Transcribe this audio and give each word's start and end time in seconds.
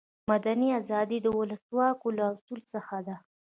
مدني 0.31 0.67
آزادي 0.81 1.17
د 1.23 1.27
ولسواکي 1.37 2.09
له 2.17 2.25
اصولو 2.33 2.63
څخه 2.73 2.97
ده. 3.07 3.15